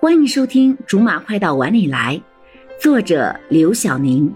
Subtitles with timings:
[0.00, 2.18] 欢迎收听《竹马快到碗里来》，
[2.82, 4.34] 作者刘晓宁，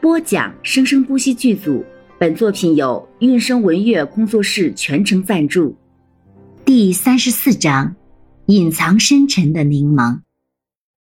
[0.00, 1.84] 播讲生生不息剧组。
[2.18, 5.76] 本作品由韵声文乐工作室全程赞助。
[6.64, 7.94] 第三十四章：
[8.46, 10.20] 隐藏深沉的柠檬。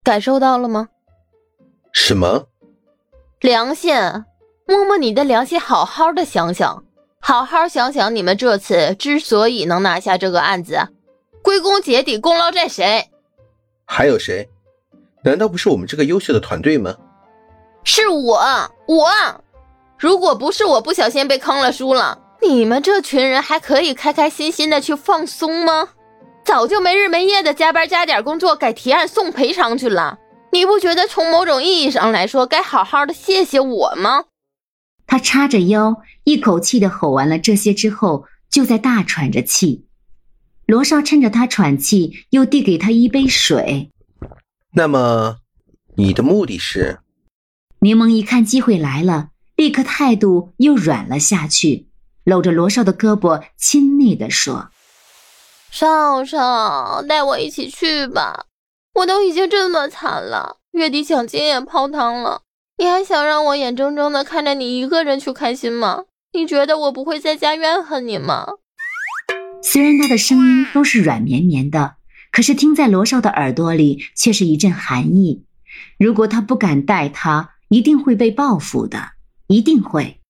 [0.05, 0.91] 感受到了吗？
[1.93, 2.47] 什么？
[3.41, 3.93] 良心！
[4.65, 6.85] 摸摸你的良心，好好的想想，
[7.19, 10.79] 好好想想，你们这次之所以能拿下这个案子，
[11.43, 13.11] 归功结底，功劳在谁？
[13.91, 14.49] 还有谁？
[15.25, 16.95] 难道不是我们这个优秀的团队吗？
[17.85, 18.39] 是我，
[18.87, 19.11] 我。
[19.99, 25.89] 如果不是我不小心被坑了输了，你们这群人还可以开开心心的去放松吗？
[26.45, 30.19] 早就没日没夜的加班加点工作改提案送赔偿去了。
[30.53, 34.25] 你不觉得从某种意义上来说，该好好的谢谢我吗？
[35.07, 39.88] 他叉着腰，一口气的吼完了这些之后，就在大喘着气。
[40.69, 43.91] 罗少趁着他喘气，又递给他一杯水。
[44.75, 45.39] 那么，
[45.97, 46.99] 你的目的是？
[47.81, 51.89] 柠檬一看机会来了，立刻态度又软了下去，
[52.23, 54.69] 搂着罗少的胳膊，亲昵地说
[55.73, 58.45] ：“少少，带我一起去吧！
[58.97, 62.43] 我都已经这么惨了，月底奖金也泡汤了，
[62.77, 66.05] 你还想让我眼睁睁的看着你一个人去开心吗？
[66.35, 68.47] 你觉得我不会在家怨恨你吗？”
[69.71, 71.97] 虽然他的声音都是软绵绵的，
[72.33, 75.45] 可是听在罗少的耳朵里却是一阵寒意。
[75.99, 79.11] 如果他不敢带他，一定会被报复的，
[79.47, 80.23] 一定会。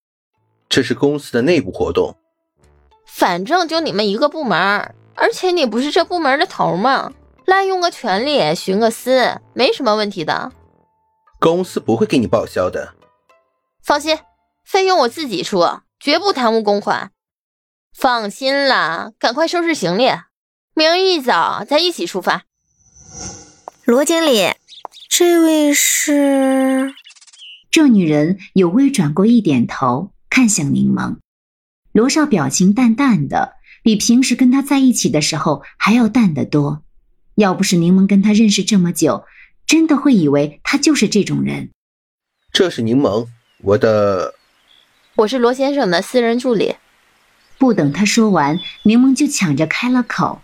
[0.69, 2.17] 这是公司的内部活动，
[3.07, 4.59] 反正就你们一个部门，
[5.15, 7.13] 而且你不是这部门的头吗？
[7.47, 10.51] 滥用个权利，徇个私，没什么问题的。
[11.39, 12.95] 公司不会给你报销的。
[13.85, 14.19] 放心，
[14.65, 15.65] 费用我自己出，
[16.01, 17.13] 绝不贪污公款。
[18.01, 20.05] 放心啦，赶快收拾行李，
[20.73, 22.45] 明儿一早再一起出发。
[23.85, 24.53] 罗经理，
[25.09, 26.95] 这位是？
[27.73, 31.17] 这女人有微转过一点头，看向柠檬。
[31.91, 36.85] 罗少表情淡淡的，比平时跟他在一起的时候还要淡得多。
[37.35, 39.25] 要不是柠檬跟他认识这么久，
[39.67, 41.71] 真的会以为他就是这种人。
[42.53, 43.27] 这是柠檬，
[43.61, 44.37] 我的，
[45.17, 46.77] 我是罗先生的私人助理。
[47.59, 50.41] 不等他说完，柠檬就抢着开了口：“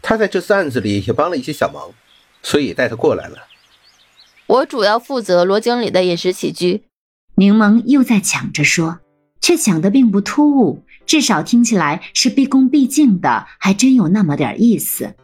[0.00, 1.90] 他在这次案子里也帮了一些小忙，
[2.42, 3.38] 所以带他过来了。
[4.46, 6.84] 我主要负责罗经理的饮食起居。”
[7.34, 8.98] 柠檬又在抢着说，
[9.40, 15.14] 却抢得并不突兀，至少听起来是毕恭毕敬的，还真有那么点意思。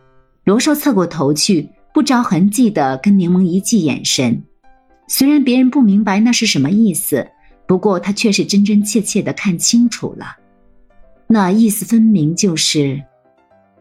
[0.45, 4.45] 罗少侧过头去，不着痕迹的跟柠檬一记眼神，
[5.09, 7.29] 虽然别人不明白那是什么意思，
[7.67, 10.37] 不过他却是真真切切的看清楚了。
[11.27, 13.03] 那意思分明就是，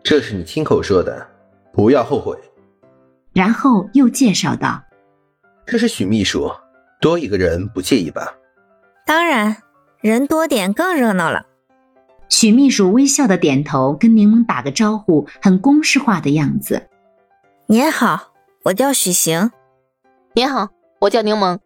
[0.02, 1.28] 这是你亲口说的，
[1.72, 2.38] 不要后悔。
[3.34, 4.82] 然后又介绍道
[5.66, 6.52] ：“这是许秘书，
[7.02, 8.34] 多一个人不介意吧
[9.06, 9.58] ？”“当然，
[10.00, 11.46] 人多点更热闹了。”
[12.30, 16.90] 许秘书微笑的点头，跟柠檬打个招呼，很公式化的样子。
[17.68, 18.32] “您好，
[18.64, 19.52] 我叫许行。
[20.34, 20.70] ”“您好，
[21.02, 21.60] 我叫柠檬。”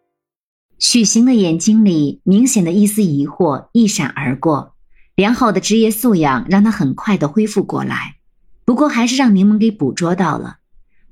[0.78, 4.74] 许行的眼睛里明显的一丝疑惑一闪而过。
[5.18, 8.18] 良好的职业素养让他很快的恢复过来，
[8.64, 10.58] 不过还是让柠檬给捕捉到了。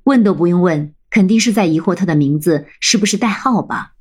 [0.04, 3.94] 问都不用问，肯定是在疑惑他的名字是不是代号吧。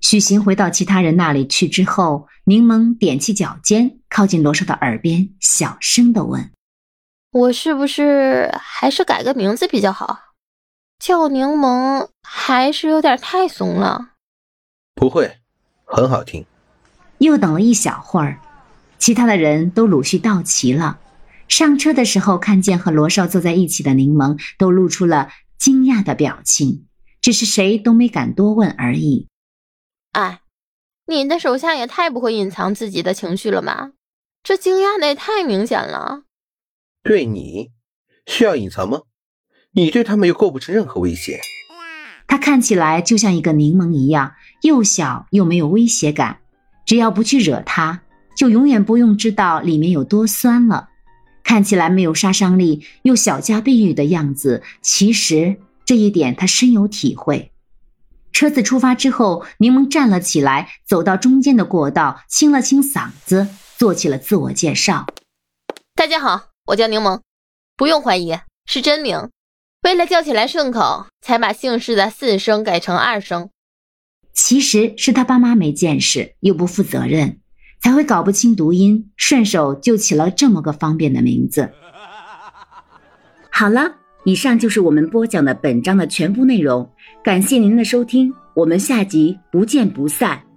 [0.00, 6.50] 许行回到其他人那里去之后，柠檬踮起脚尖，靠近罗少的耳边，小声的问
[7.30, 10.18] ：“我是不是还是改个名字比较好？
[10.98, 14.14] 叫柠檬还是有点太怂了
[14.96, 15.38] ？”“不会，
[15.84, 16.44] 很好听。”
[17.18, 18.40] 又等了一小会儿。
[18.98, 20.98] 其他的人都陆续到齐了，
[21.46, 26.86] 上车的时候看见和罗少坐在一起的柠檬，都露出了惊讶的表情，
[27.20, 29.28] 只是谁都没敢多问而已。
[30.12, 30.40] 哎，
[31.06, 33.92] 你的手下也太不会隐藏自己的情绪了吧？
[34.42, 36.22] 这惊讶的也太明显了。
[37.02, 37.70] 对你
[38.26, 39.02] 需要隐藏吗？
[39.72, 41.40] 你对他们又构不成任何威胁。
[42.26, 46.40] 他看起来就像一个柠檬一样，又小又没有威胁感，
[46.84, 48.02] 只要不去惹他。
[48.38, 50.90] 就永远不用知道里面有多酸了，
[51.42, 57.50] 看起来没有杀伤力又小家碧玉的样子，其实这一点他深有体会。
[58.30, 65.08] 车子出发之后，柠檬站了起来，走到中间的过道，清了清嗓子，做起了自我介绍
[65.96, 67.20] ：“大家好，我叫柠檬，
[67.76, 69.30] 不用怀疑是真名，
[69.82, 73.50] 为了叫起来顺口，才把姓氏的四声改成二声。
[74.32, 77.40] 其实是他爸妈没见识，又不负责任。”
[77.80, 81.70] 才会搞不清读音，顺手就起了这么个方便的名字。
[83.50, 83.94] 好了，
[84.24, 86.90] 以上就是我们播讲的本章的全部内容，
[87.22, 90.47] 感谢您的收听，我们下集不见不散。